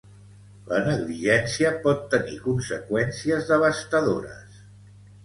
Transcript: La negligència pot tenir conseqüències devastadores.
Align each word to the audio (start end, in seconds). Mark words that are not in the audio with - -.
La 0.69 0.77
negligència 0.85 1.73
pot 1.83 2.01
tenir 2.13 2.37
conseqüències 2.45 3.51
devastadores. 3.53 4.65